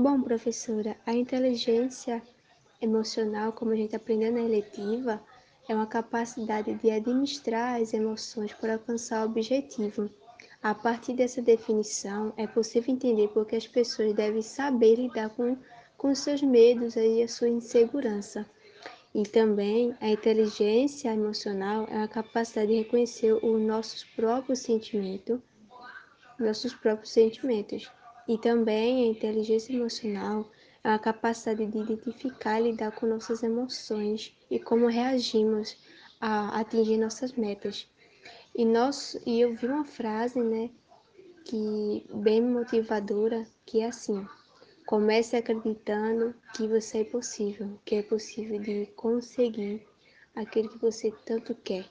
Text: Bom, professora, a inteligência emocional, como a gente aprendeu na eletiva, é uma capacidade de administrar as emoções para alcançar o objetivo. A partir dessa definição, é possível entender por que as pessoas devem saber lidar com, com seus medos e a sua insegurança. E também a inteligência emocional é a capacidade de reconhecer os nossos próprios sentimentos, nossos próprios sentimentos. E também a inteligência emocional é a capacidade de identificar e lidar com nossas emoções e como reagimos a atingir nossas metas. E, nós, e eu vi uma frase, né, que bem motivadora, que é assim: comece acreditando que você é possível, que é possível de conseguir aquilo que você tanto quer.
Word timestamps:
Bom, 0.00 0.22
professora, 0.22 0.96
a 1.04 1.12
inteligência 1.12 2.22
emocional, 2.80 3.52
como 3.52 3.72
a 3.72 3.74
gente 3.74 3.96
aprendeu 3.96 4.30
na 4.30 4.42
eletiva, 4.42 5.20
é 5.68 5.74
uma 5.74 5.88
capacidade 5.88 6.72
de 6.74 6.88
administrar 6.88 7.82
as 7.82 7.92
emoções 7.92 8.52
para 8.52 8.74
alcançar 8.74 9.22
o 9.22 9.28
objetivo. 9.28 10.08
A 10.62 10.72
partir 10.72 11.14
dessa 11.14 11.42
definição, 11.42 12.32
é 12.36 12.46
possível 12.46 12.94
entender 12.94 13.26
por 13.30 13.44
que 13.44 13.56
as 13.56 13.66
pessoas 13.66 14.14
devem 14.14 14.40
saber 14.40 14.94
lidar 14.94 15.30
com, 15.30 15.58
com 15.96 16.14
seus 16.14 16.42
medos 16.42 16.94
e 16.94 17.20
a 17.20 17.26
sua 17.26 17.48
insegurança. 17.48 18.46
E 19.12 19.24
também 19.24 19.96
a 20.00 20.08
inteligência 20.08 21.12
emocional 21.12 21.88
é 21.90 22.04
a 22.04 22.06
capacidade 22.06 22.68
de 22.68 22.78
reconhecer 22.78 23.32
os 23.32 23.60
nossos 23.60 24.04
próprios 24.04 24.60
sentimentos, 24.60 25.40
nossos 26.38 26.72
próprios 26.72 27.10
sentimentos. 27.10 27.90
E 28.28 28.36
também 28.36 29.04
a 29.04 29.06
inteligência 29.06 29.72
emocional 29.72 30.50
é 30.84 30.90
a 30.90 30.98
capacidade 30.98 31.64
de 31.64 31.78
identificar 31.78 32.60
e 32.60 32.70
lidar 32.70 32.92
com 32.92 33.06
nossas 33.06 33.42
emoções 33.42 34.36
e 34.50 34.60
como 34.60 34.86
reagimos 34.86 35.76
a 36.20 36.60
atingir 36.60 36.98
nossas 36.98 37.32
metas. 37.32 37.88
E, 38.54 38.66
nós, 38.66 39.18
e 39.24 39.40
eu 39.40 39.54
vi 39.54 39.66
uma 39.66 39.84
frase, 39.84 40.40
né, 40.40 40.68
que 41.44 42.04
bem 42.12 42.42
motivadora, 42.42 43.46
que 43.64 43.80
é 43.80 43.86
assim: 43.86 44.26
comece 44.84 45.34
acreditando 45.34 46.34
que 46.54 46.68
você 46.68 46.98
é 46.98 47.04
possível, 47.04 47.78
que 47.84 47.94
é 47.94 48.02
possível 48.02 48.60
de 48.60 48.86
conseguir 48.94 49.86
aquilo 50.34 50.68
que 50.68 50.78
você 50.78 51.10
tanto 51.24 51.54
quer. 51.54 51.86